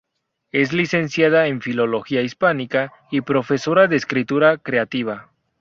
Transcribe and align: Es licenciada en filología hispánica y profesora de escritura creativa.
Es 0.51 0.73
licenciada 0.73 1.45
en 1.45 1.61
filología 1.61 2.23
hispánica 2.23 2.91
y 3.11 3.21
profesora 3.21 3.85
de 3.85 3.97
escritura 3.97 4.57
creativa. 4.57 5.29